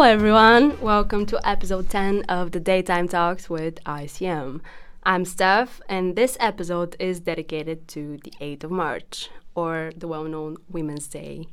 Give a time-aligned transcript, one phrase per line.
[0.00, 0.80] Hello, everyone.
[0.80, 4.62] Welcome to episode 10 of the Daytime Talks with ICM.
[5.02, 10.24] I'm Steph, and this episode is dedicated to the 8th of March, or the well
[10.24, 11.48] known Women's Day.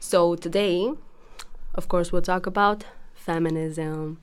[0.00, 0.90] So, today,
[1.76, 4.18] of course, we'll talk about feminism.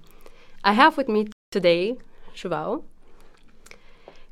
[0.66, 1.96] I have with me today
[2.36, 2.84] Şevval,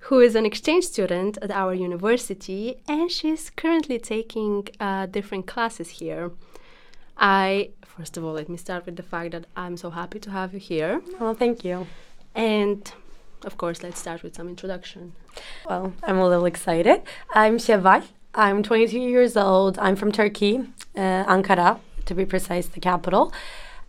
[0.09, 6.01] who is an exchange student at our university, and she's currently taking uh, different classes
[6.01, 6.31] here.
[7.17, 10.31] I, first of all, let me start with the fact that I'm so happy to
[10.31, 11.01] have you here.
[11.19, 11.87] Oh, thank you.
[12.33, 12.91] And
[13.45, 15.13] of course, let's start with some introduction.
[15.69, 17.01] Well, I'm a little excited.
[17.33, 18.03] I'm Şevval.
[18.33, 19.79] I'm 22 years old.
[19.79, 20.59] I'm from Turkey,
[20.95, 23.31] uh, Ankara, to be precise, the capital.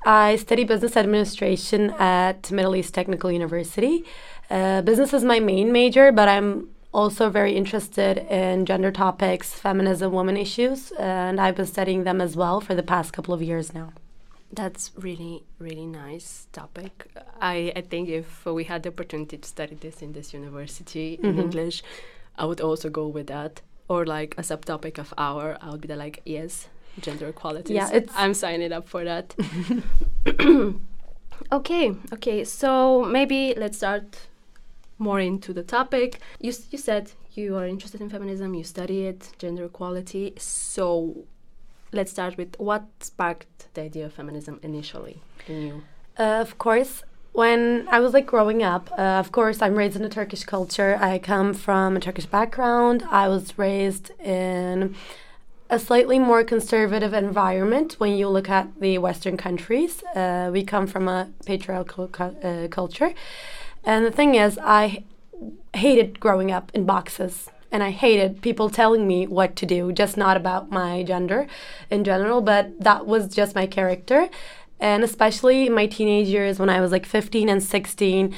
[0.04, 4.04] I study business administration at Middle East Technical University.
[4.48, 10.12] Uh, business is my main major, but I'm also very interested in gender topics, feminism,
[10.12, 13.74] women issues, and I've been studying them as well for the past couple of years
[13.74, 13.88] now.
[14.52, 16.92] That's really, really nice topic.
[17.40, 21.34] I, I think if we had the opportunity to study this in this university in
[21.34, 21.42] Mhm.
[21.44, 21.82] English,
[22.38, 23.60] I would also go with that.
[23.88, 26.68] Or like a subtopic of our, I would be like, yes,
[27.04, 27.74] gender equality.
[27.74, 29.34] Yeah, it's- I'm signing up for that.
[31.52, 32.44] okay, okay.
[32.44, 34.06] So maybe let's start
[34.98, 36.20] more into the topic.
[36.40, 38.54] You you said you are interested in feminism.
[38.54, 40.34] You study it, gender equality.
[40.38, 41.24] So
[41.92, 45.82] let's start with what sparked the idea of feminism initially in you.
[46.18, 47.02] Uh, of course,
[47.32, 50.96] when I was like growing up, uh, of course, I'm raised in a Turkish culture.
[51.00, 53.04] I come from a Turkish background.
[53.10, 54.94] I was raised in
[55.68, 60.02] a slightly more conservative environment when you look at the Western countries.
[60.14, 63.12] Uh, we come from a patriarchal cu- uh, culture.
[63.86, 65.04] And the thing is, I
[65.72, 67.48] hated growing up in boxes.
[67.72, 71.46] And I hated people telling me what to do, just not about my gender
[71.90, 74.28] in general, but that was just my character.
[74.78, 78.34] And especially in my teenage years when I was like 15 and 16,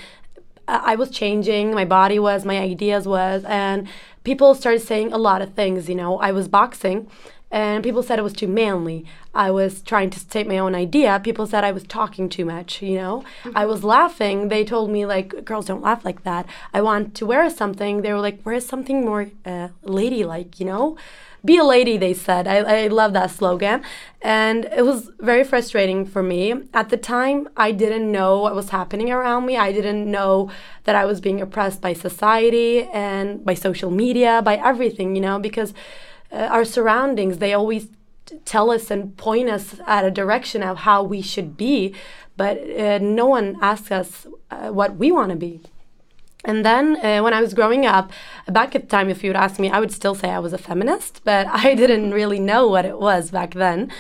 [0.66, 3.88] I was changing, my body was, my ideas was, and
[4.25, 5.88] people started saying a lot of things.
[5.88, 7.09] You know, I was boxing,
[7.50, 9.06] and people said it was too manly.
[9.47, 11.21] I was trying to state my own idea.
[11.28, 12.82] People said I was talking too much.
[12.82, 14.49] You know, I was laughing.
[14.49, 16.44] They told me like, girls don't laugh like that.
[16.75, 18.03] I want to wear something.
[18.03, 20.59] They were like, wear something more uh, ladylike.
[20.60, 20.97] You know.
[21.44, 22.48] Be a lady, they said.
[22.48, 23.82] I, I love that slogan.
[24.21, 26.43] And it was very frustrating for me.
[26.75, 29.56] At the time, I didn't know what was happening around me.
[29.56, 30.50] I didn't know
[30.82, 35.38] that I was being oppressed by society and by social media, by everything, you know,
[35.38, 35.75] because
[36.32, 37.87] uh, our surroundings, they always
[38.44, 41.94] tell us and point us at a direction of how we should be,
[42.37, 45.61] but uh, no one asks us uh, what we want to be.
[46.44, 48.12] And then uh, when I was growing up,
[48.47, 50.53] back at the time, if you would ask me, I would still say I was
[50.53, 53.91] a feminist, but I didn't really know what it was back then.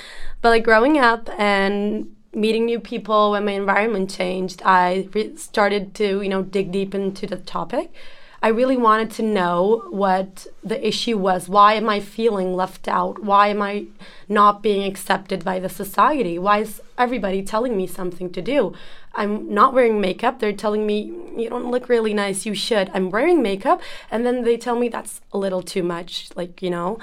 [0.40, 5.94] But like growing up and meeting new people when my environment changed, I re- started
[5.94, 7.92] to, you know, dig deep into the topic.
[8.40, 11.48] I really wanted to know what the issue was.
[11.48, 13.22] Why am I feeling left out?
[13.22, 13.86] Why am I
[14.28, 16.38] not being accepted by the society?
[16.38, 18.74] Why is everybody telling me something to do?
[19.14, 20.38] I'm not wearing makeup.
[20.38, 22.46] They're telling me, you don't look really nice.
[22.46, 22.90] You should.
[22.94, 23.80] I'm wearing makeup.
[24.10, 27.00] And then they tell me that's a little too much, like, you know.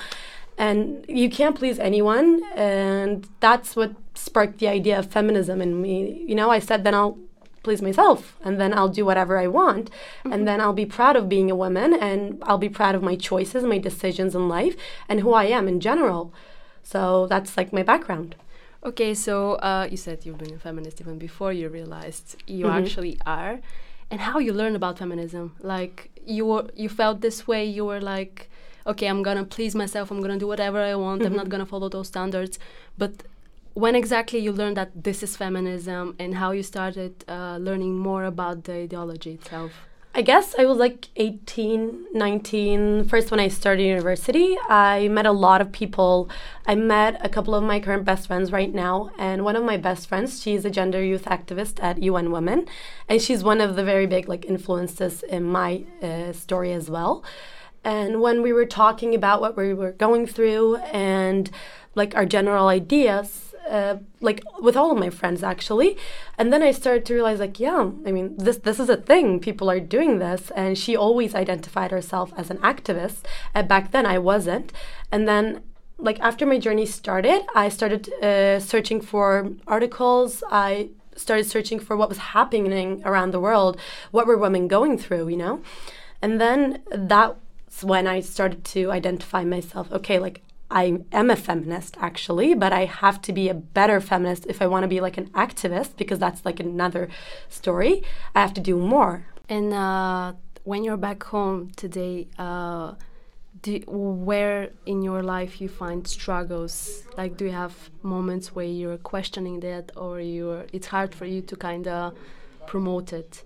[0.57, 2.43] And you can't please anyone.
[2.55, 6.23] And that's what sparked the idea of feminism in me.
[6.25, 7.17] You know, I said, then I'll
[7.65, 9.85] please myself and then I'll do whatever I want
[10.33, 13.15] and then I'll be proud of being a woman and I'll be proud of my
[13.29, 14.75] choices, my decisions in life
[15.09, 16.23] and who I am in general.
[16.93, 16.99] So
[17.31, 18.29] that's like my background.
[18.89, 19.35] Okay, so
[19.69, 22.27] uh, you said you've been a feminist even before you realized
[22.57, 22.77] you Mhm.
[22.79, 23.55] actually are,
[24.11, 25.45] and how you learned about feminism.
[25.73, 25.95] Like
[26.35, 27.63] you were, you felt this way.
[27.77, 28.35] You were like,
[28.91, 30.05] okay, I'm gonna please myself.
[30.11, 31.19] I'm gonna do whatever I want.
[31.27, 31.53] I'm not Mhm.
[31.53, 32.53] gonna follow those standards.
[33.01, 33.13] But
[33.75, 38.23] when exactly you learned that this is feminism, and how you started uh, learning more
[38.23, 39.71] about the ideology itself?
[40.17, 43.03] I guess I was like 18, 19.
[43.09, 46.29] First, when I started university, I met a lot of people.
[46.65, 49.11] I met a couple of my current best friends right now.
[49.17, 52.65] And one of my best friends, she's a gender youth activist at UN Women.
[53.09, 57.21] And she's one of the very big like influences in my uh, story as well.
[57.83, 61.51] And when we were talking about what we were going through and
[61.93, 65.97] like our general ideas, uh, like with all of my friends actually,
[66.37, 69.39] and then I started to realize like, yeah, I mean, this this is a thing.
[69.39, 73.25] People are doing this, and she always identified herself as an activist.
[73.53, 74.71] And back then, I wasn't.
[75.11, 75.61] And then,
[75.97, 80.43] like after my journey started, I started uh, searching for articles.
[80.49, 83.79] I started searching for what was happening around the world.
[84.11, 85.27] What were women going through?
[85.29, 85.61] You know,
[86.21, 87.37] and then that
[87.81, 92.85] when I started to identify myself, okay, like I am a feminist actually, but I
[92.85, 96.19] have to be a better feminist if I want to be like an activist because
[96.19, 97.07] that's like another
[97.49, 98.03] story.
[98.33, 99.27] I have to do more.
[99.47, 100.33] And uh,
[100.63, 102.95] when you're back home today, uh,
[103.61, 107.03] do, where in your life you find struggles?
[107.15, 111.41] Like, do you have moments where you're questioning that, or you're it's hard for you
[111.41, 112.15] to kind of
[112.67, 113.43] promote it?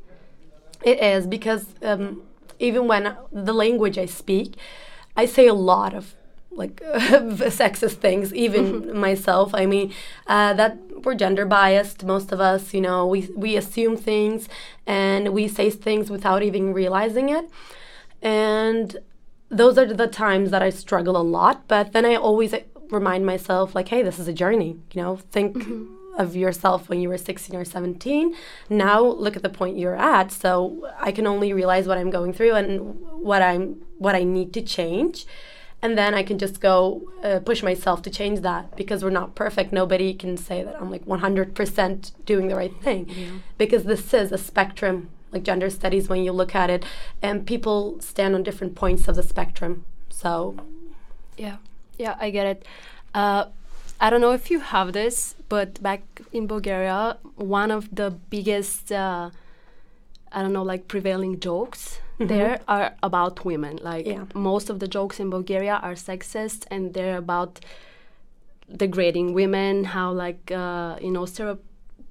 [0.84, 2.24] It is because um,
[2.60, 4.56] even when the language I speak,
[5.16, 6.16] I say a lot of
[6.52, 6.78] like
[7.62, 9.00] sexist things even mm-hmm.
[9.00, 9.54] myself.
[9.54, 9.94] I mean
[10.28, 14.50] uh, that we're gender biased most of us you know we we assume things
[14.86, 17.50] and we say things without even realizing it.
[18.22, 18.98] And
[19.50, 22.54] those are the times that i struggle a lot but then i always
[22.90, 25.18] remind myself like hey this is a journey you know?
[25.32, 26.20] Think mm-hmm.
[26.20, 28.36] of yourself when you were 16 or 17
[28.70, 32.34] now look at the point you're at so i can only realize what i'm going
[32.34, 35.26] through and what i'm what i need to change
[35.82, 39.36] and then I can just go uh, push myself to change that because we're not
[39.36, 39.72] perfect.
[39.72, 43.28] Nobody can say that I'm like 100% doing the right thing yeah.
[43.58, 46.84] because this is a spectrum, like gender studies, when you look at it,
[47.22, 49.86] and people stand on different points of the spectrum.
[50.10, 50.58] So,
[51.38, 51.58] yeah,
[51.98, 52.66] yeah, I get it.
[53.14, 53.46] Uh,
[54.02, 56.04] I don't know if you have this, but back
[56.34, 59.30] in Bulgaria, one of the biggest, uh,
[60.32, 62.28] I don't know, like prevailing jokes mm-hmm.
[62.28, 63.80] there are about women.
[63.82, 64.26] Like yeah.
[64.34, 67.60] most of the jokes in Bulgaria are sexist and they're about
[68.76, 71.26] degrading women, how like uh, you know,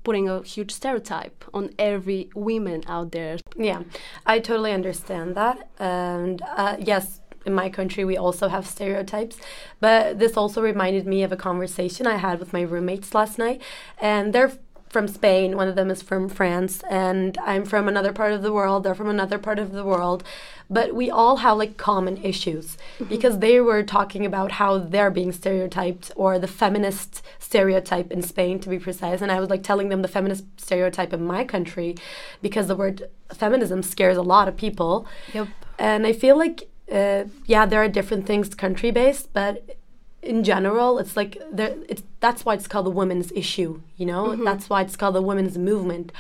[0.05, 3.37] putting a huge stereotype on every woman out there.
[3.57, 3.83] Yeah,
[4.25, 5.69] I totally understand that.
[5.79, 9.37] And uh, yes, in my country we also have stereotypes
[9.81, 13.63] but this also reminded me of a conversation i had with my roommates last night
[14.01, 14.53] and they're
[14.99, 18.53] from Spain, one of them is from France, and I'm from another part of the
[18.53, 20.25] world, they're from another part of the world.
[20.69, 23.05] But we all have like common issues mm-hmm.
[23.05, 28.59] because they were talking about how they're being stereotyped or the feminist stereotype in Spain,
[28.59, 29.23] to be precise.
[29.23, 31.95] And I was like telling them the feminist stereotype in my country
[32.43, 35.07] because the word feminism scares a lot of people.
[35.33, 35.47] Yep.
[35.79, 39.78] And I feel like, uh, yeah, there are different things country based, but
[40.23, 41.77] in general, it's like there.
[41.89, 43.81] It's that's why it's called the women's issue.
[43.97, 44.45] You know, mm-hmm.
[44.45, 46.13] that's why it's called the women's movement.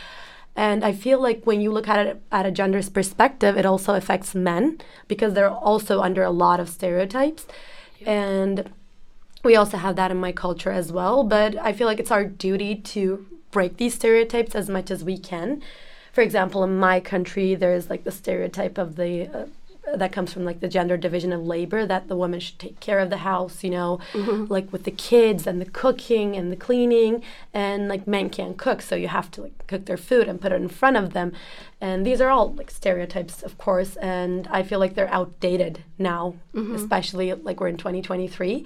[0.57, 3.95] And I feel like when you look at it at a gender's perspective, it also
[3.95, 7.47] affects men because they're also under a lot of stereotypes.
[8.01, 8.11] Yeah.
[8.11, 8.71] And
[9.45, 11.23] we also have that in my culture as well.
[11.23, 15.17] But I feel like it's our duty to break these stereotypes as much as we
[15.17, 15.63] can.
[16.13, 19.47] For example, in my country, there's like the stereotype of the uh,
[19.97, 22.99] that comes from like the gender division of labor that the woman should take care
[22.99, 23.99] of the house you know?
[24.13, 24.45] Mm-hmm.
[24.53, 28.83] like with the kids and the cooking and the cleaning and like men can't cook
[28.83, 31.33] so you have to like cook their food and put it in front of them.
[31.81, 36.35] And these are all like stereotypes of course and i feel like they're outdated now
[36.55, 36.75] mm-hmm.
[36.75, 38.65] especially like we're in 2023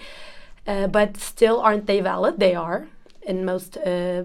[0.66, 2.38] uh, but still aren't they valid?
[2.38, 2.86] They are.
[3.22, 4.25] In most uh,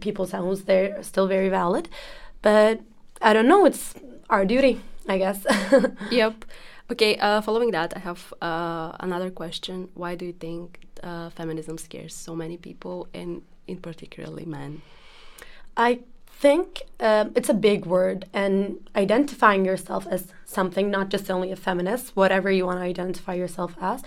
[0.00, 1.88] people's homes they're still very valid.
[2.42, 2.80] But
[3.22, 3.94] i don't know it's
[4.28, 5.44] our duty I guess.
[6.10, 6.44] yep.
[6.90, 9.88] Okay, uh, following that, I have uh, another question.
[9.94, 14.82] Why do you think uh, feminism scares so many people, and in particularly men?
[15.76, 21.50] I think um, it's a big word, and identifying yourself as something, not just only
[21.50, 24.02] a feminist, whatever you want to identify yourself as,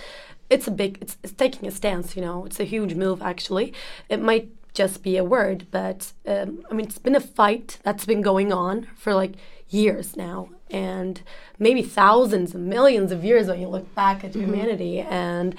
[0.50, 3.74] it's a big, it's, it's taking a stance, you know, it's a huge move, actually.
[4.08, 8.06] It might just be a word, but um, I mean, it's been a fight that's
[8.06, 9.34] been going on for like
[9.70, 11.22] years now and
[11.60, 14.42] maybe thousands and millions of years when you look back at mm-hmm.
[14.42, 15.00] humanity.
[15.00, 15.56] And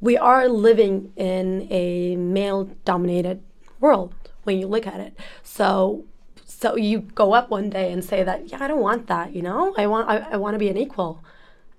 [0.00, 3.42] we are living in a male dominated
[3.80, 4.14] world
[4.44, 5.18] when you look at it.
[5.42, 6.04] So
[6.44, 9.42] so you go up one day and say that yeah i don't want that you
[9.42, 9.74] know?
[9.76, 11.22] I want i, I want to be an equal.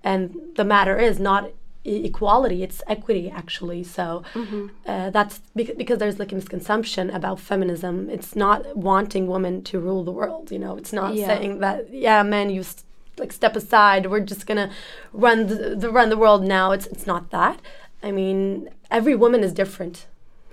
[0.02, 1.50] And the matter is not
[1.84, 3.82] equality it's equity actually.
[3.82, 4.68] So mm-hmm.
[4.86, 8.10] uh, that's beca- because there's like a misconception about feminism.
[8.10, 10.76] It's not wanting women to rule the world you know?
[10.76, 11.26] It's not yeah.
[11.26, 12.84] saying that yeah men you st-
[13.18, 14.70] like step aside we're just gonna
[15.12, 16.72] run the, the run the world now.
[16.72, 17.60] It's it's not that.
[18.02, 20.06] I mean every woman is different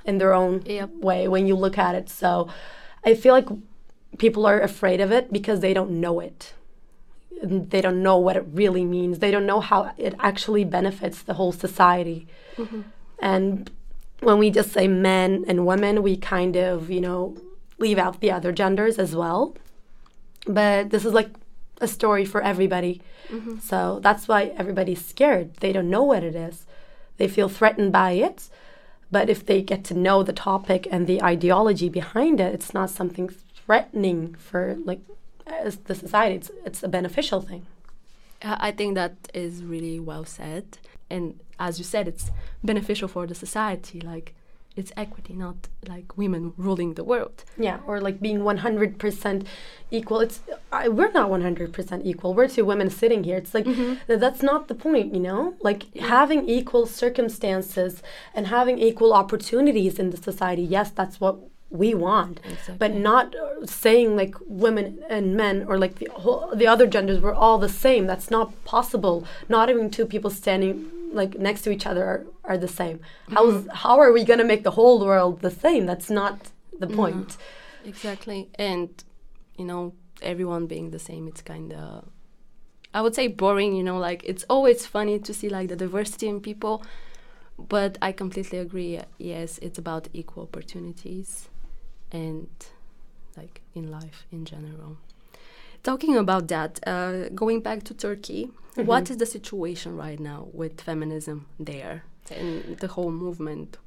[0.06, 0.90] in their own yep.
[0.96, 2.10] way when you look at it.
[2.10, 2.50] So
[3.06, 3.48] i feel like
[4.18, 6.54] people are afraid of it because they don't know it
[7.44, 9.20] they don't know what it really means.
[9.20, 12.28] They don't know how it actually benefits the whole society.
[12.56, 12.82] Mm-hmm.
[13.20, 13.72] And
[14.22, 17.38] when we just say men and women, we kind of, you know,
[17.78, 19.56] leave out the other genders as well.
[20.48, 21.30] But this is like
[21.80, 23.02] a story for everybody.
[23.30, 23.60] Mm-hmm.
[23.60, 25.56] So that's why everybody's scared.
[25.56, 26.66] They don't know what it is.
[27.18, 28.50] They feel threatened by it.
[29.12, 32.90] But if they get to know the topic and the ideology behind it, it's not
[32.90, 35.02] something threatening for like
[35.48, 37.66] as the society, it's, it's a beneficial thing.
[38.44, 40.66] I think that is really well said.
[41.10, 42.30] and as you said, it's
[42.64, 44.00] beneficial for the society.
[44.00, 44.36] Like
[44.76, 45.56] it's equity, not
[45.88, 47.38] like women ruling the world.
[47.58, 49.46] Yeah, or like being 100%
[49.90, 50.20] equal.
[50.20, 50.40] It's
[50.72, 52.36] I, we're not 100% equal.
[52.36, 53.38] We're two women sitting here.
[53.38, 53.94] It's like Mm-hmm.
[54.08, 55.56] th- that's not the point, you know?
[55.70, 58.04] Like having equal circumstances
[58.36, 60.62] and having equal opportunities in the society.
[60.62, 61.36] Yes, that's what
[61.70, 62.40] we want.
[62.78, 67.20] But not uh, saying like women and men or like the whole, the other genders
[67.20, 68.08] were all the same.
[68.08, 69.26] That's not possible.
[69.50, 73.00] Not even two people standing like next to each other are, are the same.
[73.30, 75.86] How's how are we going to make the whole world the same?
[75.86, 77.38] That's not the point.
[77.86, 78.50] Exactly.
[78.56, 78.90] And,
[79.58, 82.10] you know, everyone being the same, it's kind of,
[82.94, 86.28] I would say boring, you know, like it's always funny to see like the diversity
[86.28, 86.84] in people.
[87.60, 89.00] But I completely agree.
[89.18, 91.50] Yes, it's about equal opportunities
[92.12, 92.48] and
[93.36, 94.98] like in life in general.
[95.84, 100.82] Talking about that, uh, going back to Turkey, what is the situation right now with
[100.82, 102.04] feminism there
[102.36, 103.78] and the whole movement?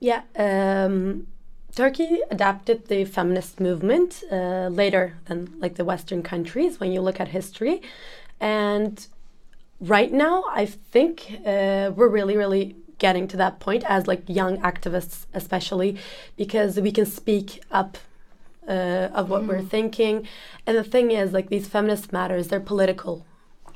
[0.00, 1.26] Yeah, um,
[1.74, 7.20] Turkey adapted the feminist movement uh, later than like the Western countries when you look
[7.20, 7.82] at history,
[8.40, 9.06] and
[9.80, 14.58] right now I think uh, we're really, really getting to that point as like young
[14.58, 15.96] activists, especially
[16.36, 17.98] because we can speak up
[18.68, 20.26] uh, of what we're thinking.
[20.66, 23.24] And the thing is, like these feminist matters, they're political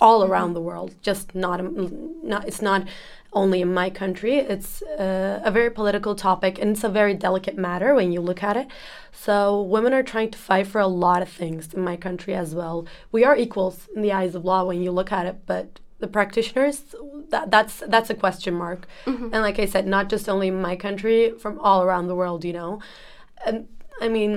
[0.01, 0.95] all around the world.
[1.01, 1.63] Just not,
[2.23, 2.87] not it's not
[3.33, 4.37] only in my country.
[4.37, 8.43] It's uh, a very political topic, and it's a very delicate matter when you look
[8.43, 8.67] at it.
[9.13, 12.55] So women are trying to fight for a lot of things in my country as
[12.55, 12.87] well.
[13.11, 16.09] We are equals in the eyes of law when you look at it, but the
[16.09, 16.77] practitioners
[17.31, 18.87] that, that's that's a question mark.
[19.33, 22.53] And like i said not just only my country from all around the world you
[22.53, 22.81] know?
[23.47, 23.69] And
[24.01, 24.33] i mean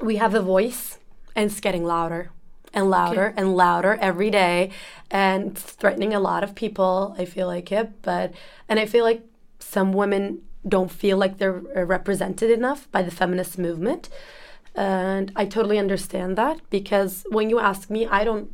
[0.00, 0.98] we have a voice
[1.34, 2.30] and it's getting louder
[2.74, 4.70] and louder and louder every day
[5.10, 8.34] and threatening a lot of people i feel like it but
[8.68, 9.22] and i feel like
[9.58, 14.10] some women don't feel like they're uh, represented enough by the feminist movement
[14.74, 18.50] and i totally understand that because when you ask me i don't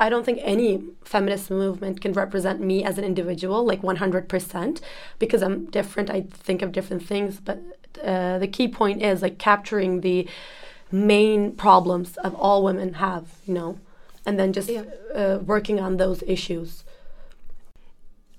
[0.00, 4.80] I don't think any feminist movement can represent me as an individual like 100%
[5.18, 6.08] because I'm different.
[6.10, 7.58] I think of different things, but
[8.02, 10.26] uh, the key point is like capturing the
[10.90, 13.78] main problems of all women have, you know,
[14.26, 14.84] and then just Yeah.
[15.14, 16.82] uh, working on those issues.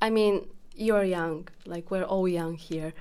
[0.02, 2.94] I mean, you're young, like we're all young here,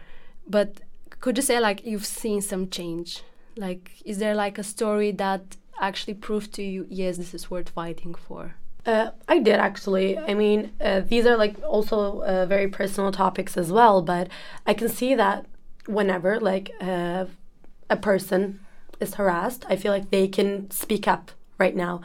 [0.46, 0.80] but
[1.20, 3.22] could you say like you've seen some change?
[3.56, 7.70] Like, is there like a story that actually prove to you, yes, this is worth
[7.70, 8.54] fighting for?
[8.86, 10.18] Uh, I did actually.
[10.18, 14.28] I mean, uh, these are like also uh, very personal topics as well, but
[14.66, 15.46] I can see that
[15.86, 17.26] whenever like uh,
[17.90, 18.60] a person
[18.98, 22.00] is harassed, I feel like they can speak up right now.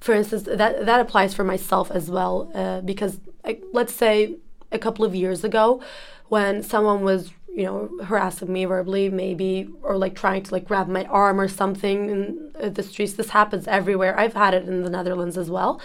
[0.00, 4.34] For instance, that that applies for myself as well uh, because like, let's say
[4.72, 5.80] a couple of years ago,
[6.28, 10.88] when someone was you know harassing me verbally maybe or like trying to like grab
[10.88, 13.14] my arm or something in uh, the streets.
[13.14, 14.18] This happens everywhere.
[14.20, 15.80] I've had it in the netherlands as well.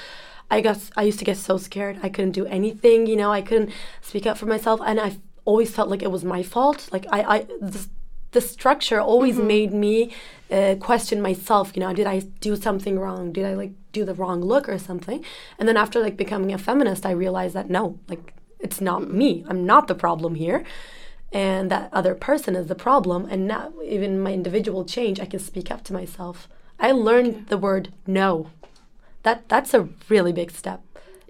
[0.51, 1.97] I got i used to get so scared.
[2.03, 5.73] I couldn't do anything you know i couldn't speak up for myself and i always
[5.73, 6.89] felt like it was my fault.
[6.91, 7.87] Like i i this,
[8.31, 10.13] the structure always made me
[10.51, 13.31] uh, question myself you know did i do something wrong?
[13.31, 15.23] Did i like do the wrong look or something?
[15.57, 19.43] And then after like becoming a feminist i realized that no like it's not me.
[19.49, 20.65] I'm not the problem here
[21.31, 25.39] and that other person is the problem and now even my individual change i can
[25.39, 26.47] speak up to myself
[26.79, 28.49] i learned the word no
[29.23, 30.81] that that's a really big step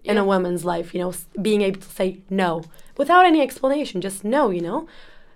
[0.04, 2.64] in a woman's life you know being able to say no
[2.98, 4.88] without any explanation just no you know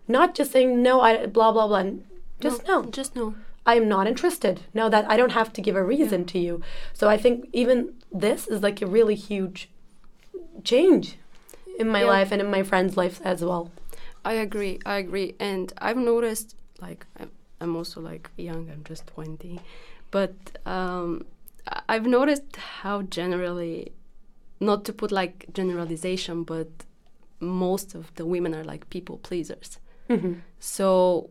[0.07, 1.83] not just saying no i blah blah blah
[2.39, 3.33] just no, Just no.
[3.65, 4.61] I am not interested.
[4.73, 6.61] No, that I don't have to give a reason to you.
[6.93, 9.69] So I think even this is like a really huge
[10.63, 11.17] change
[11.79, 12.07] in my Yeah.
[12.07, 13.71] life and in my friends' lives as well.
[14.25, 14.79] I agree.
[14.85, 15.35] I agree.
[15.39, 18.69] And I've noticed, like, I'm, I'm also like young.
[18.71, 19.59] I'm just 20,
[20.11, 20.33] but
[20.65, 21.25] um,
[21.87, 23.91] I've noticed how generally,
[24.59, 26.67] not to put like generalization, but
[27.39, 29.77] most of the women are like people pleasers.
[30.59, 31.29] So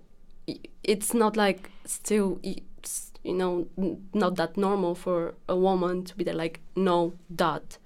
[0.82, 6.24] it's not like still, you know, n- not that normal for a woman to be
[6.24, 7.78] there like no dot.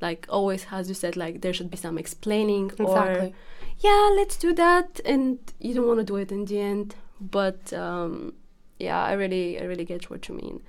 [0.00, 3.34] Like always, as you said, like there should be some explaining or Exactly.
[3.80, 6.94] Yeah, let's do that, and you don't want to do it in the end.
[7.20, 8.34] But um,
[8.78, 10.60] yeah, I really, I really get what you mean.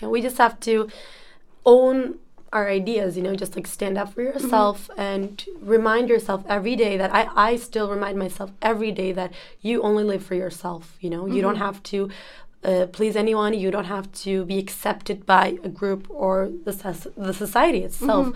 [0.00, 0.88] And we just have to
[1.64, 2.18] own
[2.52, 6.96] our ideas, you know, just like stand up for yourself and remind yourself every day
[6.96, 11.10] that I, I still remind myself every day that you only live for yourself, you
[11.10, 12.10] know, you don't have to
[12.62, 17.34] uh, please anyone, you don't have to be accepted by a group or the, the
[17.34, 18.28] society itself.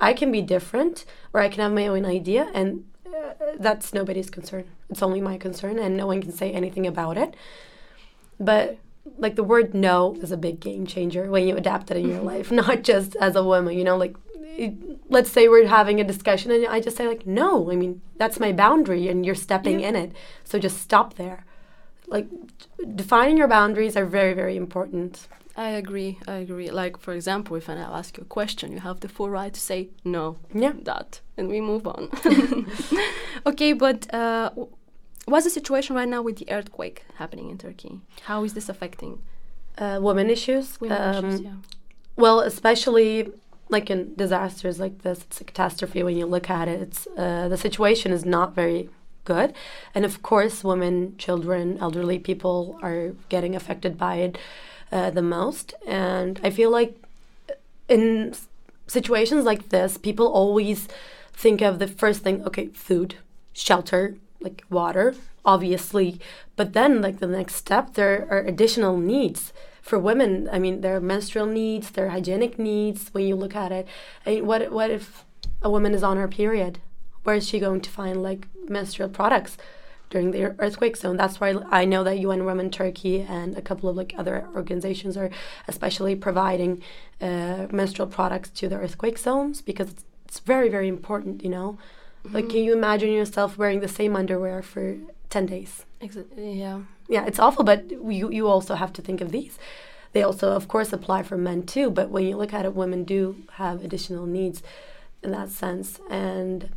[0.00, 4.30] I can be different or I can have my own idea, and uh, that's nobody's
[4.30, 4.64] concern.
[4.88, 7.34] It's only my concern, and no one can say anything about it.
[8.38, 8.78] But
[9.18, 12.20] like the word no is a big game changer when you adapt it in your
[12.32, 14.14] life, not just as a woman, you know, like
[15.08, 18.38] let's say we're having a discussion and I just say like no, I mean, that's
[18.38, 19.88] my boundary and you're stepping Yeah.
[19.88, 20.12] in it.
[20.44, 21.44] So just stop there.
[22.08, 22.28] Like
[22.94, 25.28] defining your boundaries are very very important.
[25.60, 26.18] I agree.
[26.26, 26.70] I agree.
[26.70, 29.52] Like for example, if I now ask you a question, you have the full right
[29.52, 30.38] to say no.
[30.54, 30.72] Yeah.
[30.84, 32.08] That, and we move on.
[33.46, 34.50] okay, but uh,
[35.26, 38.00] what's the situation right now with the earthquake happening in Turkey?
[38.28, 39.12] How is this affecting
[39.78, 40.66] Uh, women issues.
[40.80, 41.40] women um, issues?
[41.40, 41.56] Yeah.
[42.16, 43.10] Well, especially
[43.68, 46.78] like in disasters like this, it's a catastrophe when you look at it.
[46.86, 48.88] It's uh, the situation is not very
[49.24, 49.48] good,
[49.94, 54.38] and of course, women, children, elderly people are getting affected by it
[54.92, 55.74] uh, the most.
[55.86, 56.96] And I feel like
[57.88, 58.34] in
[58.86, 60.88] situations like this, people always
[61.32, 62.44] think of the first thing.
[62.44, 63.16] Okay, food,
[63.52, 66.20] shelter, like water, obviously,
[66.56, 70.96] but then like the next step, there are additional needs for women, I mean, there
[70.96, 73.08] are menstrual needs, there are hygienic needs.
[73.12, 73.88] When you look at it,
[74.26, 75.24] I mean, what what if
[75.62, 76.78] a woman is on her period?
[77.24, 79.56] Where is she going to find like menstrual products
[80.10, 81.16] during the earthquake zone?
[81.16, 85.16] That's why I know that UN Women Turkey and a couple of like other organizations
[85.16, 85.30] are
[85.66, 86.82] especially providing
[87.20, 91.42] uh, menstrual products to the earthquake zones because it's, it's very very important.
[91.42, 91.78] You know,
[92.32, 94.96] like can you imagine yourself wearing the same underwear for
[95.30, 95.86] ten days?
[96.36, 96.80] Yeah.
[97.08, 99.58] yeah, it's awful, but you you also have to think of these.
[100.12, 101.90] They also, of course, apply for men too.
[101.90, 104.62] But when you look at it, women do have additional needs
[105.22, 106.68] in that sense, and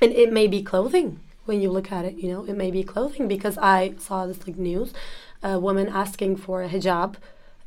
[0.00, 1.20] and it may be clothing.
[1.44, 4.46] When you look at it, you know, it may be clothing because I saw this
[4.46, 4.92] like news,
[5.42, 7.16] a woman asking for a hijab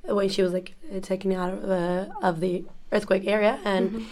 [0.04, 4.06] when she was like taken out of, uh, of the earthquake area, and Mhm.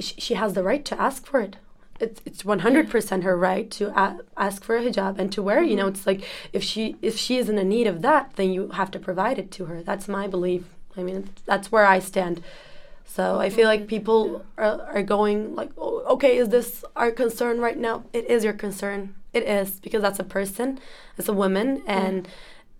[0.00, 1.56] sh- she has the right to ask for it.
[1.98, 5.42] It's it's one hundred percent her right to a- ask for a hijab and to
[5.42, 5.62] wear.
[5.62, 8.52] You know, it's like if she if she is in a need of that, then
[8.52, 9.82] you have to provide it to her.
[9.82, 10.64] That's my belief.
[10.94, 12.42] I mean, that's where I stand.
[13.06, 17.60] So I feel like people are, are going like, oh, okay, is this our concern
[17.60, 18.04] right now?
[18.12, 19.14] It is your concern.
[19.32, 20.78] It is because that's a person,
[21.16, 22.28] it's a woman, and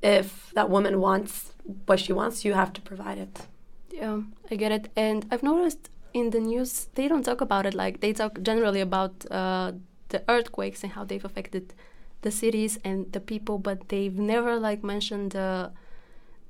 [0.03, 1.53] if that woman wants
[1.87, 3.47] what she wants, you have to provide it.
[3.91, 4.91] Yeah, I get it.
[4.97, 7.75] And I've noticed in the news they don't talk about it.
[7.75, 9.73] Like they talk generally about uh,
[10.09, 11.75] the earthquakes and how they've affected
[12.23, 15.73] the cities and the people, but they've never like mentioned the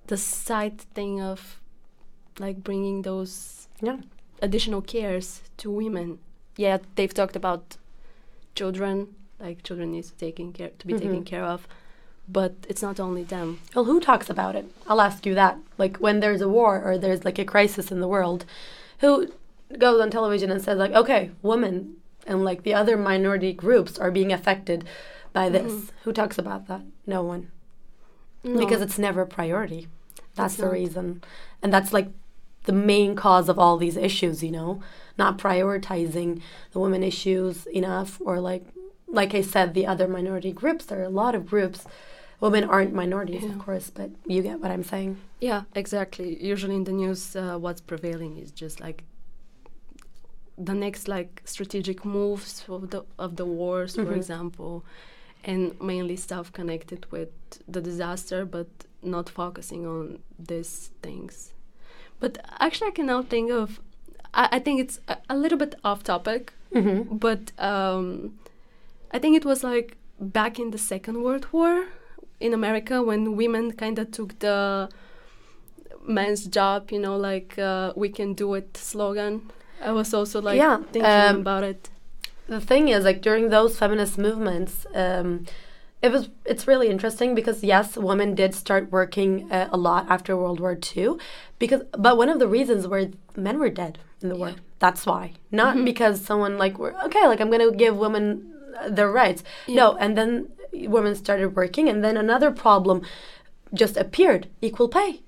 [0.07, 1.61] the side thing of
[2.39, 3.99] like bringing those Yeah.
[4.43, 6.19] additional cares to women.
[6.57, 7.77] Yeah, they've talked about
[8.55, 11.27] children, like children needs to taken care to be taken Mhm.
[11.27, 11.69] care of,
[12.29, 13.61] but it's not only them.
[13.75, 14.67] Well, who talks about it?
[14.87, 15.59] I'll ask you that.
[15.79, 18.45] Like when there's a war or there's like a crisis in the world,
[19.01, 19.29] who
[19.79, 24.11] goes on television and says like, okay, women and like the other minority groups are
[24.11, 24.85] being affected
[25.33, 25.73] by this?
[25.73, 25.91] Mhm.
[26.05, 26.83] Who talks about that?
[27.07, 27.51] No one.
[28.43, 28.59] No.
[28.59, 29.89] Because it's never a priority.
[30.35, 30.73] That's It's the not.
[30.73, 31.23] reason.
[31.63, 32.09] And that's like
[32.67, 34.81] the main cause of all these issues, you know,
[35.17, 36.41] not prioritizing
[36.73, 38.65] the women issues enough or like
[39.21, 40.85] like I said, the other minority groups.
[40.85, 41.81] There are a lot of groups.
[42.41, 43.51] Women aren't minorities, Yeah.
[43.53, 45.17] of course, but you get what I'm saying.
[45.41, 46.29] Yeah, exactly.
[46.55, 49.05] Usually in the news, uh, what's prevailing is just like
[50.59, 54.17] the next like strategic moves of the of the wars, for Mhm.
[54.17, 54.85] example,
[55.45, 57.31] and mainly stuff connected with
[57.75, 58.69] the disaster, but
[59.03, 60.19] not focusing on
[60.51, 61.53] these things.
[62.21, 63.81] But actually, I can now think of.
[64.35, 67.17] I, I think it's a, a little bit off topic, Mm-hmm.
[67.17, 68.35] but um,
[69.11, 71.87] I think it was like back in the Second World War
[72.41, 74.89] in America when women kind of took the
[76.07, 79.51] men's job, you know, like uh, "we can do it" slogan.
[79.83, 81.91] I was also like Yeah, thinking um, about it.
[82.49, 85.47] The thing is, like during those feminist movements, um,
[86.03, 90.37] it was it's really interesting because yes, women did start working uh, a lot after
[90.37, 91.17] World War II,
[91.59, 94.51] because but one of the reasons were men were dead in the war.
[94.51, 94.57] Yeah.
[94.79, 95.85] That's why, not Mhm.
[95.87, 99.43] because someone like were okay, like I'm gonna give women uh, their rights.
[99.67, 99.77] Yeah.
[99.77, 103.01] No, and then women started working, and then another problem
[103.73, 105.23] just appeared: equal pay.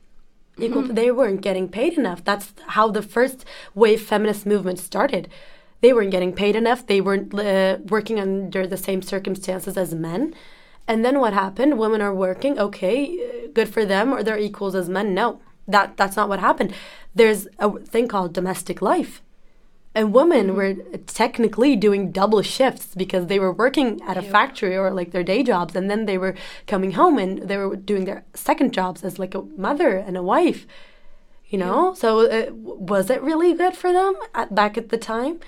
[0.61, 0.95] Equal, Mhm.
[0.97, 2.23] they weren't getting paid enough.
[2.25, 5.29] That's how the first wave feminist movement started.
[5.81, 6.85] They weren't getting paid enough.
[6.87, 10.35] They weren't uh, working under the same circumstances as men.
[10.89, 11.79] And then what happened?
[11.79, 12.59] Women are working.
[12.59, 14.13] Okay, uh, good for them.
[14.13, 15.15] Or they're equals as men.
[15.15, 16.73] No, that that's not what happened.
[17.15, 19.23] There's a thing called domestic life,
[19.95, 20.75] and women were
[21.07, 25.43] technically doing double shifts because they were working at a factory or like their day
[25.43, 26.35] jobs, and then they were
[26.67, 30.23] coming home and they were doing their second jobs as like a mother and a
[30.23, 30.67] wife.
[31.47, 34.99] You know, so uh, w- was it really good for them at, back at the
[34.99, 35.41] time?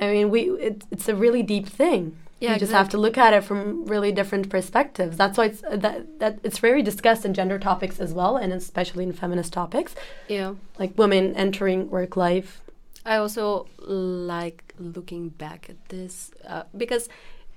[0.00, 2.16] I mean, we it, it's a really deep thing.
[2.40, 5.16] Yeah, you just have to look at it from really different perspectives.
[5.16, 8.52] That's why it's uh, that that it's very discussed in gender topics as well, and
[8.52, 9.94] especially in feminist topics,
[10.28, 10.54] Yeah.
[10.78, 12.60] like women entering work life.
[13.04, 17.08] I also like looking back at this uh, because,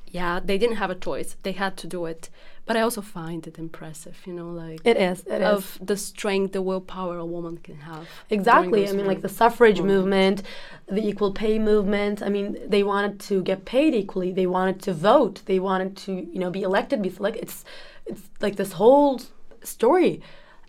[0.08, 2.30] yeah, they didn't have a choice; they had to do it.
[2.72, 5.18] But I also find it impressive, you know, like It is.
[5.36, 5.48] It is.
[5.56, 8.08] of the strength, the willpower a woman can have.
[8.30, 8.88] Exactly.
[8.88, 9.94] I mean, like the suffrage moments.
[9.94, 10.44] movement,
[10.88, 12.24] the equal pay movement.
[12.28, 14.32] I mean, they wanted to get paid equally.
[14.32, 15.36] They wanted to vote.
[15.48, 17.44] They wanted to, you know, be elected, be selected.
[17.44, 17.66] It's,
[18.06, 19.20] it's like this whole
[19.64, 20.22] story.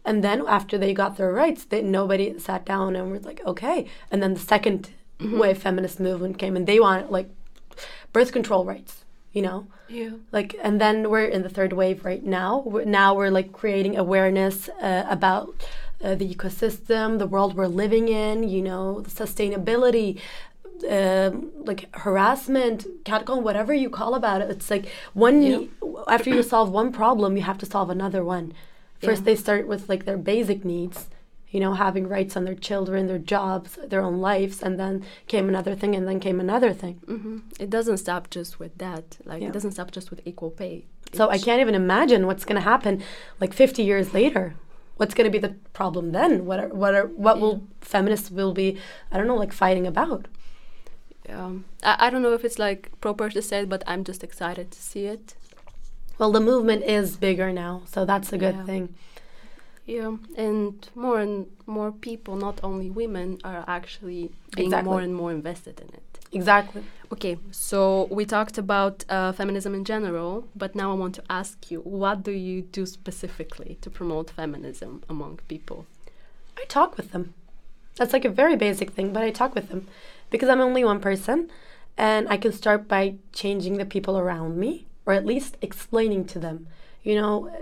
[0.05, 3.87] And then after they got their rights, they, nobody sat down and was like, okay.
[4.11, 4.89] And then the 2nd
[5.21, 5.39] Mm-hmm.
[5.39, 7.29] wave feminist movement came, and they wanted like
[8.13, 9.02] birth control rights.
[9.33, 10.11] You know, Yeah.
[10.31, 13.97] like and then we're in the third wave right now we're, now we're like creating
[13.97, 15.49] awareness uh, about
[16.05, 20.19] uh, the ecosystem the world we're living in you know the sustainability
[20.91, 25.61] um, like harassment catcall whatever you call about it it's like one Yeah.
[26.09, 28.53] after you solve one problem you have to solve another one
[29.01, 29.27] first Yeah.
[29.27, 31.07] they start with like their basic needs
[31.53, 34.95] you know having rights on their children their jobs their own lives and then
[35.33, 39.05] came another thing and then came another thing hmm It doesn't stop just with that.
[39.31, 39.49] Like Yeah.
[39.51, 40.75] it doesn't stop just with equal pay.
[41.19, 42.95] So I can't even imagine what's going to happen
[43.43, 44.45] like 50 years later.
[44.99, 46.33] What's going to be the problem then?
[46.49, 48.67] What are, what are, what will feminists will be
[49.13, 50.23] I don't know like fighting about?
[51.29, 54.23] Um, I, I don't know if it's like proper to say it, but I'm just
[54.25, 55.35] excited to see it.
[56.19, 58.65] Well, the movement is bigger now, so that's a good Yeah.
[58.71, 58.85] thing.
[59.87, 64.91] Yeah, and more and more people, not only women, are actually being Exactly.
[64.91, 66.13] more and more invested in it.
[66.33, 66.83] Exactly.
[67.13, 71.71] Okay, so we talked about uh, feminism in general, but now I want to ask
[71.71, 75.85] you, what do you do specifically to promote feminism among people?
[76.57, 77.35] I talk with them.
[77.97, 79.87] That's like a very basic thing, but I talk with them
[80.31, 81.51] because I'm only one person
[81.99, 86.39] and I can start by changing the people around me or at least explaining to
[86.39, 86.69] them.
[87.03, 87.53] You know,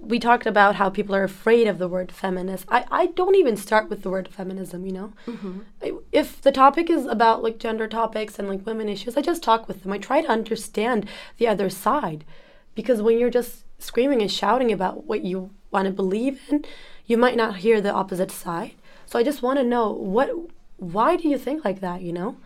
[0.00, 2.64] we talked about how people are afraid of the word feminist.
[2.68, 5.12] I, I don't even start with the word feminism, you know?
[5.26, 5.60] Mm-hmm.
[5.82, 9.42] I- If the topic is about like gender topics and like women issues, I just
[9.42, 9.92] talk with them.
[9.92, 12.24] I try to understand the other side
[12.74, 16.64] because when you're just screaming and shouting about what you want to believe in,
[17.06, 18.72] you might not hear the opposite side.
[19.06, 20.30] So I just want to know what
[20.78, 22.36] why do you think like that, you know?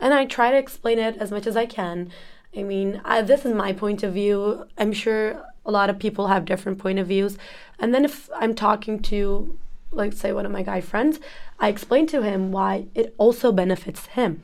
[0.00, 2.10] And I try to explain it as much as I can.
[2.56, 4.66] I mean, I, this is my point of view.
[4.78, 7.38] I'm sure a lot of people have different point of views.
[7.78, 9.58] And then if I'm talking to
[9.90, 11.20] like say one of my guy friends,
[11.58, 14.42] I explain to him why it also benefits him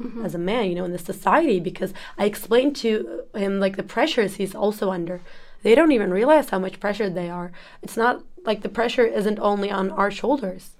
[0.00, 0.24] mm-hmm.
[0.24, 3.82] as a man, you know, in the society because I explained to him like the
[3.82, 5.20] pressures he's also under.
[5.62, 7.52] They don't even realize how much pressure they are.
[7.82, 10.70] It's not like the pressure isn't only on our shoulders.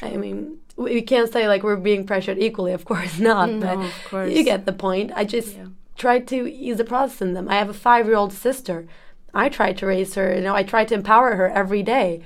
[0.00, 3.50] I mean, we can't say like we're being pressured equally, of course not.
[3.50, 4.32] No, but course.
[4.32, 5.12] you get the point.
[5.14, 5.66] I just Yeah.
[5.96, 7.48] Try to ease the process in them.
[7.48, 8.86] I have a five-year-old sister.
[9.34, 10.34] I try to raise her.
[10.34, 12.22] You know, I try to empower her every day.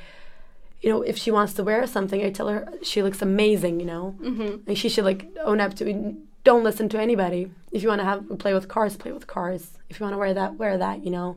[0.82, 3.80] You know, if she wants to wear something, I tell her she looks amazing.
[3.80, 4.68] You know, Mm-hmm.
[4.68, 6.14] and she should like own up to it.
[6.44, 7.50] Don't listen to anybody.
[7.72, 9.78] If you want to have play with cars, play with cars.
[9.90, 11.04] If you want to wear that, wear that.
[11.04, 11.36] You know,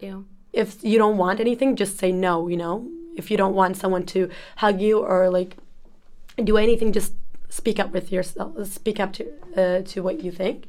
[0.00, 0.20] Yeah.
[0.52, 2.48] if you don't want anything, just say no.
[2.48, 5.56] You know, if you don't want someone to hug you or like
[6.42, 7.12] do anything, just
[7.48, 8.66] speak up with yourself.
[8.66, 9.22] Speak up to
[9.56, 10.64] uh, to what you think.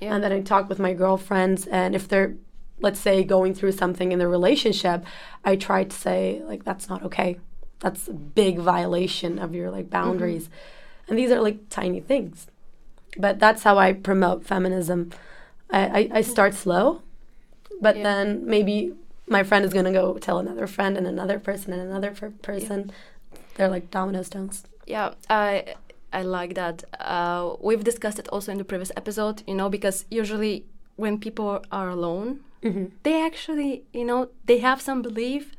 [0.00, 0.14] Yeah.
[0.14, 2.34] And then I talk with my girlfriends, and if they're,
[2.80, 5.04] let's say, going through something in the relationship,
[5.44, 7.38] I try to say like that's not okay.
[7.80, 9.90] That's a big violation of your like mm-hmm.
[9.90, 10.48] boundaries,
[11.08, 12.46] and these are like tiny things.
[13.16, 15.10] But that's how I promote feminism.
[15.70, 16.30] I, I, I mm-hmm.
[16.30, 17.02] start slow,
[17.80, 18.02] but Yeah.
[18.02, 18.94] then maybe
[19.26, 22.92] my friend is gonna go tell another friend and another person and another per- person.
[23.54, 24.64] They're like domino stones.
[24.86, 25.74] Yeah, I
[26.14, 26.84] I like that.
[27.00, 30.64] Uh, we've discussed it also in the previous episode, you know, because usually
[30.96, 32.86] when people are alone, Mm-hmm.
[33.02, 35.52] they actually, you know, they have some belief,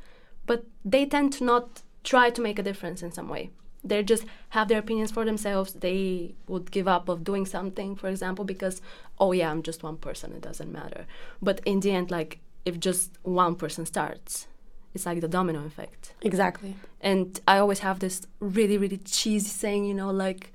[0.44, 3.50] but they tend to not try to make a difference in some way.
[3.84, 5.72] They just have their opinions for themselves.
[5.74, 8.82] They would give up of doing something, for example, because
[9.20, 10.32] oh yeah, I'm just one person.
[10.32, 11.06] It doesn't matter.
[11.40, 14.48] But in the end, like if just one person starts,
[14.96, 16.12] it's like the domino effect.
[16.22, 16.74] Exactly.
[17.00, 20.52] And I always have this really, really cheesy saying, you know, like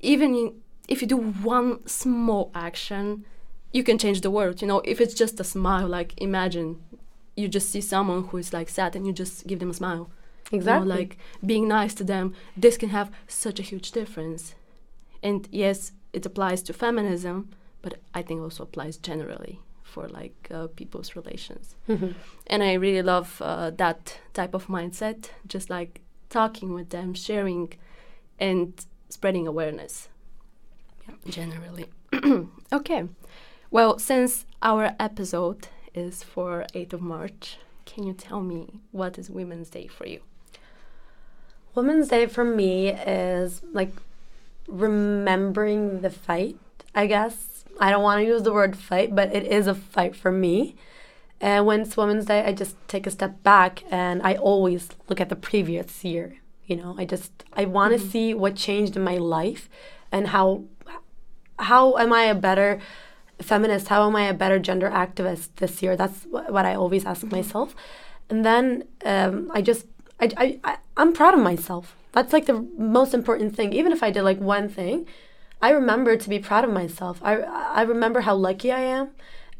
[0.00, 0.46] even in,
[0.88, 1.18] if you do
[1.54, 3.24] one small action,
[3.72, 4.60] you can change the world.
[4.62, 6.80] You know, if it's just a smile, like imagine
[7.36, 10.10] you just see someone who is like sad and you just give them a smile.
[10.50, 10.88] You know, Exactly.
[10.88, 14.54] like being nice to them, this can have such a huge difference.
[15.22, 17.50] And yes, it applies to feminism,
[17.82, 22.14] but I think also applies generally for like uh, people's relations Mhm.
[22.46, 25.30] and I really love uh, that type of mindset.
[25.54, 27.72] Just like talking with them, sharing,
[28.38, 28.72] and
[29.08, 30.08] spreading awareness.
[31.08, 31.86] Yeah, generally.
[32.72, 33.08] okay.
[33.70, 39.30] Well, since our episode is for 8th of March, can you tell me what is
[39.30, 40.20] Women's Day for you?
[41.74, 43.92] Women's Day for me is like
[44.66, 46.58] remembering the fight,
[46.94, 47.57] I guess.
[47.80, 50.76] I don't want to use the word fight, but it is a fight for me.
[51.40, 55.20] And when it's Women's Day, I just take a step back and I always look
[55.20, 56.38] at the previous year.
[56.66, 58.10] You know, I just I want to mm-hmm.
[58.10, 59.68] see what changed in my life
[60.12, 60.64] and how
[61.58, 62.80] how am I a better
[63.40, 63.88] feminist?
[63.88, 65.96] How am I a better gender activist this year?
[65.96, 67.36] That's what I always ask mm-hmm.
[67.36, 67.74] myself.
[68.28, 69.86] And then um, I just
[70.20, 71.94] I, I, I I'm proud of myself.
[72.12, 73.72] That's like the most important thing.
[73.72, 75.06] Even if I did like one thing,
[75.60, 77.20] I remember to be proud of myself.
[77.22, 79.10] I I remember how lucky I am,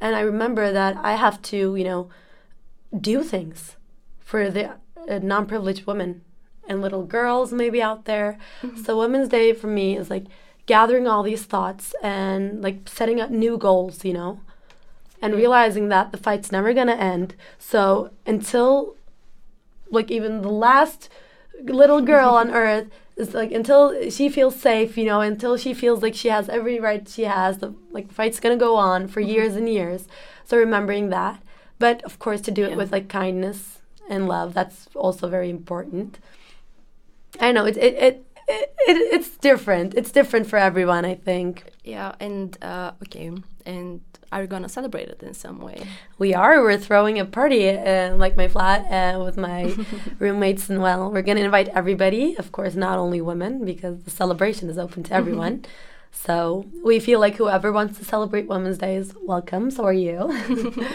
[0.01, 2.09] and I remember that I have to you know
[2.99, 3.77] do things
[4.21, 4.73] for the
[5.09, 6.23] uh, non-privileged women
[6.69, 8.39] and little girls maybe out there.
[8.63, 8.83] Mm-hmm.
[8.83, 10.25] So Women's Day for me is like
[10.67, 14.41] gathering all these thoughts and like setting up new goals, you know,
[15.23, 17.35] and realizing that the fight's never gonna end.
[17.59, 18.95] So until
[19.91, 21.09] like even the last
[21.63, 26.03] little girl on earth is like until she feels safe, you know, until she feels
[26.03, 29.31] like she has every right she has, the like fight's gonna go on for mm-hmm.
[29.31, 30.07] years and years.
[30.45, 31.43] So remembering that,
[31.79, 33.79] but of course to do it with like kindness
[34.09, 36.19] and love, that's also very important.
[37.41, 39.95] I know it it, it it, it, it's different.
[39.95, 41.65] It's different for everyone, I think.
[41.85, 43.31] Yeah, and uh, okay,
[43.67, 45.87] and are you gonna celebrate it in some way?
[46.19, 46.63] We are.
[46.63, 49.75] We're throwing a party in uh, like my flat uh, with my
[50.19, 52.37] roommates, and well, we're gonna invite everybody.
[52.37, 55.65] Of course, not only women, because the celebration is open to everyone.
[56.13, 59.71] so we feel like whoever wants to celebrate Women's Day is welcome.
[59.71, 60.29] So are you.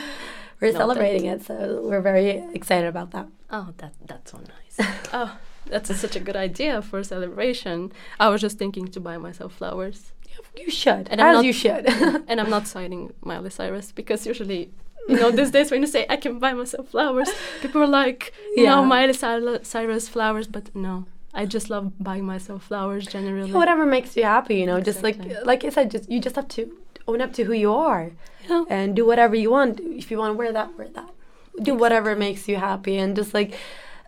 [0.62, 3.28] we're celebrating it, so we're very excited about that.
[3.50, 4.88] Oh, that that's so nice.
[5.14, 7.92] oh that's a, such a good idea for a celebration.
[8.20, 10.13] I was just thinking to buy myself flowers.
[10.56, 11.88] You should, and as not, you should.
[12.28, 14.72] and I'm not citing Miley Cyrus because usually,
[15.10, 17.30] you know, these days when you say I can buy myself flowers,
[17.62, 18.76] people are like, you yeah.
[18.76, 21.06] know, Miley Cyrus flowers, but no.
[21.34, 23.50] I just love buying myself flowers generally.
[23.50, 24.78] Yeah, whatever makes you happy, you know.
[24.78, 25.30] Exactly.
[25.30, 26.72] Just like like I said, just you just have to
[27.08, 28.12] own up to who you are,
[28.48, 28.66] yeah.
[28.70, 29.80] and do whatever you want.
[29.80, 31.10] If you want to wear that, wear that.
[31.56, 31.74] Do exactly.
[31.74, 33.56] whatever makes you happy, and just like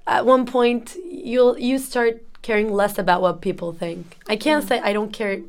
[0.05, 4.17] at one point you'll you start caring less about what people think.
[4.29, 4.67] I can't mm.
[4.67, 5.41] say I don't care.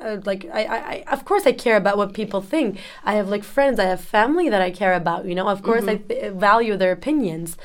[0.00, 2.78] Uh, like I, I, of course I care about what people think.
[3.04, 5.26] I have like friends, I have family that I care about.
[5.26, 6.12] You know, of course mm-hmm.
[6.12, 7.56] I th- value their opinions,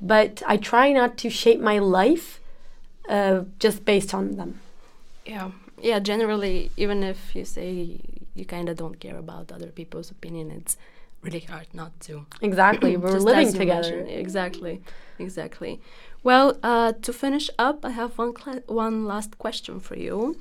[0.00, 2.40] but I try not to shape my life
[3.08, 4.60] uh, just based on them.
[5.26, 5.50] Yeah,
[5.80, 5.98] yeah.
[5.98, 8.00] Generally, even if you say
[8.34, 10.76] you kind of don't care about other people's opinion, it's
[11.22, 12.26] really hard not to.
[12.40, 14.00] Exactly, we're living together.
[14.08, 14.80] Exactly,
[15.18, 15.80] exactly.
[16.22, 18.34] Well, uh, to finish up, I have one
[18.66, 20.38] one last question for you,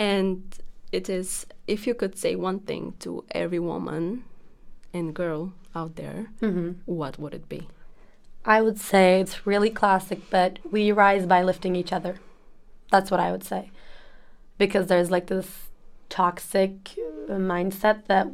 [0.00, 0.42] and
[0.90, 4.24] it is: if you could say one thing to every woman
[4.92, 6.70] and girl out there, mm-hmm.
[6.86, 7.68] what would it be?
[8.44, 12.14] I would say it's really classic, but we rise by lifting each other.
[12.90, 13.70] That's what I would say,
[14.56, 15.68] because there's like this
[16.08, 16.96] toxic
[17.28, 18.26] mindset that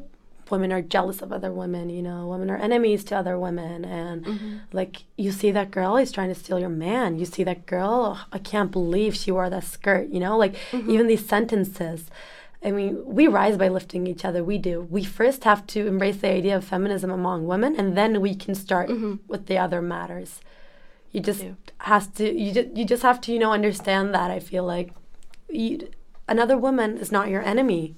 [0.50, 3.84] women are jealous of other women, you know, women are enemies to other women.
[3.84, 4.56] And mm-hmm.
[4.72, 7.18] like, you see that girl, he's trying to steal your man.
[7.18, 10.54] You see that girl, oh, I can't believe she wore that skirt, you know, like
[10.70, 10.90] mm-hmm.
[10.90, 12.10] even these sentences.
[12.64, 14.42] I mean, we rise by lifting each other.
[14.42, 14.82] We do.
[14.82, 18.54] We first have to embrace the idea of feminism among women, and then we can
[18.54, 19.16] start mm-hmm.
[19.28, 20.40] with the other matters.
[21.12, 21.44] You just
[21.78, 22.32] has to.
[22.32, 24.30] You just you just have to you know understand that.
[24.30, 24.92] I feel like
[25.48, 25.88] you,
[26.26, 27.94] another woman is not your enemy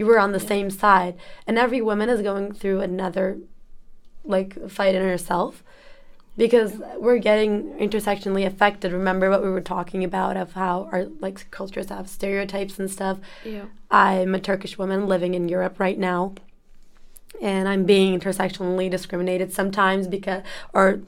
[0.00, 0.48] you were on the yeah.
[0.48, 1.14] same side.
[1.46, 3.38] And every woman is going through another
[4.24, 5.62] like fight in herself.
[6.38, 8.92] Because we're getting intersectionally affected.
[8.92, 13.18] Remember what we were talking about of how our like cultures have stereotypes and stuff?
[13.44, 13.66] Yeah.
[13.90, 16.32] I'm a turkish woman living in europe right now.
[17.42, 20.42] And i'm being intersectionally discriminated sometimes because
[20.74, 21.00] or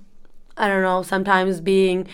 [0.57, 2.07] i don't know sometimes being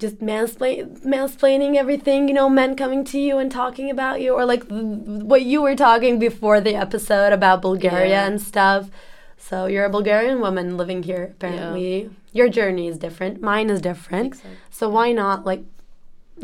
[0.00, 4.44] just mansplain, mansplaining everything, you know, men coming to you and talking about you, or
[4.44, 8.26] like what you were talking before the episode about Bulgaria yeah.
[8.26, 8.90] and stuff.
[9.36, 12.02] So you're a Bulgarian woman living here, apparently.
[12.02, 12.08] Yeah.
[12.32, 13.40] Your journey is different.
[13.40, 14.28] Mine is different.
[14.28, 14.56] Exactly.
[14.70, 15.64] So why not like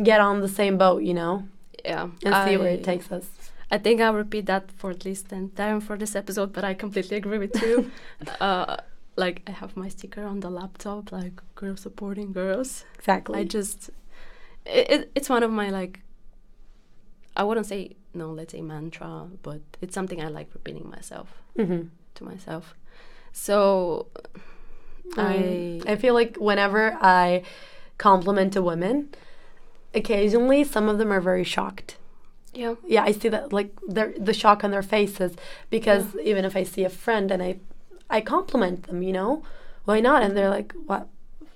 [0.02, 1.48] get on the same boat, you know?
[1.84, 2.08] Yeah.
[2.24, 3.26] And I, see where it takes us.
[3.70, 6.74] I think I'll repeat that for at least 10 times for this episode, but I
[6.74, 7.90] completely agree with you.
[8.40, 8.76] uh,
[9.16, 12.84] like I have my sticker on the laptop, like girls supporting girls.
[12.98, 13.40] Exactly.
[13.40, 13.90] I just
[14.64, 16.00] it, it, it's one of my like
[17.36, 21.88] I wouldn't say no, let's say mantra, but it's something I like repeating myself mm-hmm.
[22.14, 22.74] to myself.
[23.32, 24.06] So
[25.16, 27.42] I I feel like whenever I
[27.98, 29.10] compliment a woman,
[29.94, 31.96] occasionally some of them are very shocked.
[32.52, 32.74] Yeah.
[32.86, 35.36] Yeah, I see that like their the shock on their faces
[35.70, 37.58] because even if I see a friend and I
[38.08, 39.42] I compliment them, you know,
[39.84, 40.22] why not?
[40.22, 41.08] And they're like, "What?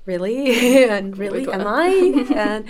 [0.06, 0.84] Really?
[0.88, 1.46] and oh really?
[1.50, 1.66] Am?
[1.66, 2.64] I?" and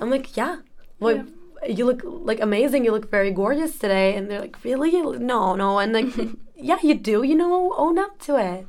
[0.00, 0.58] I'm like, "Yeah.
[1.00, 1.24] Well,
[1.66, 2.84] you look like amazing.
[2.84, 4.92] You look very gorgeous today." And they're like, "Really?
[5.18, 6.12] No, no." And like,
[6.56, 7.22] "Yeah, you do.
[7.22, 8.66] You know, own up to it."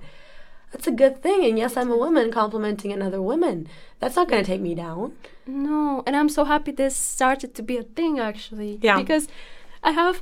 [0.71, 1.45] That's a good thing.
[1.45, 3.67] And yes, I'm a woman complimenting another woman.
[3.99, 5.13] That's not going to take me down.
[5.47, 8.80] No, and I'm so happy this started to be a thing actually.
[8.82, 8.97] Yeah.
[8.97, 9.30] Because
[9.84, 10.21] I have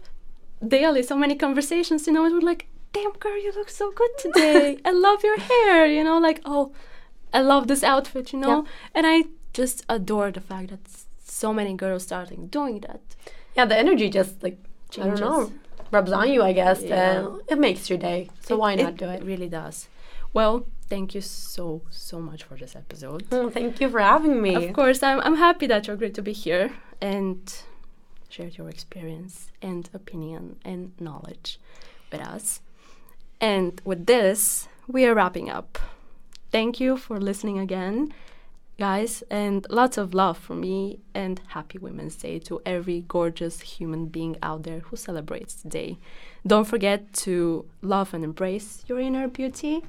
[0.65, 4.11] daily so many conversations, you know, and we're like, damn girl, you look so good
[4.17, 4.77] today.
[4.85, 6.71] I love your hair, you know, like, oh,
[7.33, 8.65] I love this outfit, you know?
[8.93, 10.79] And I just adore the fact that
[11.23, 13.01] so many girls starting doing that.
[13.55, 14.57] Yeah, the energy just like
[14.99, 15.59] I don't know Changes.
[15.91, 17.11] rubs on you, I guess, Yeah.
[17.11, 18.29] and it makes your day.
[18.41, 19.21] So why not do it?
[19.21, 19.87] it really does.
[20.33, 23.25] Well, thank you so, so much for this episode.
[23.31, 24.55] Oh, thank you for having me.
[24.55, 27.39] Of course, I'm, I'm happy that you agreed to be here and
[28.29, 31.59] shared your experience and opinion and knowledge
[32.11, 32.61] with us.
[33.43, 35.77] And with this, we are wrapping up.
[36.49, 38.13] Thank you for listening again,
[38.79, 44.05] guys, and lots of love for me and happy Women's Day to every gorgeous human
[44.05, 45.97] being out there who celebrates today.
[46.47, 49.83] Don't forget to love and embrace your inner beauty.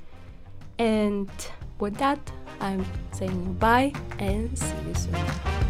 [0.80, 1.30] And
[1.78, 5.63] with that, I'm saying bye and see you soon.